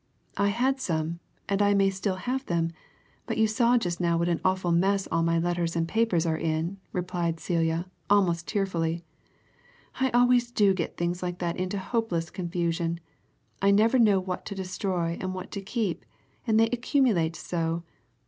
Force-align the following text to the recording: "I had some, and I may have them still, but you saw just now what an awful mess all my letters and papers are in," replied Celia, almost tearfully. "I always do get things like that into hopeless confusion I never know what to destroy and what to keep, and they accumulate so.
"I 0.37 0.47
had 0.47 0.79
some, 0.79 1.19
and 1.47 1.61
I 1.61 1.75
may 1.75 1.91
have 1.93 2.45
them 2.47 2.69
still, 2.71 2.75
but 3.27 3.37
you 3.37 3.45
saw 3.45 3.77
just 3.77 4.01
now 4.01 4.17
what 4.17 4.29
an 4.29 4.41
awful 4.43 4.71
mess 4.71 5.05
all 5.11 5.21
my 5.21 5.37
letters 5.37 5.75
and 5.75 5.87
papers 5.87 6.25
are 6.25 6.39
in," 6.39 6.77
replied 6.91 7.39
Celia, 7.39 7.85
almost 8.09 8.47
tearfully. 8.47 9.03
"I 9.99 10.09
always 10.09 10.49
do 10.49 10.73
get 10.73 10.97
things 10.97 11.21
like 11.21 11.37
that 11.37 11.55
into 11.57 11.77
hopeless 11.77 12.31
confusion 12.31 12.99
I 13.61 13.69
never 13.69 13.99
know 13.99 14.19
what 14.19 14.43
to 14.47 14.55
destroy 14.55 15.19
and 15.21 15.35
what 15.35 15.51
to 15.51 15.61
keep, 15.61 16.03
and 16.47 16.59
they 16.59 16.69
accumulate 16.69 17.35
so. 17.35 17.83